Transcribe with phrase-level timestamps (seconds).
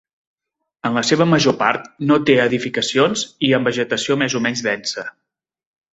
[0.89, 5.05] En la seva major part no té edificacions i amb vegetació més o menys densa.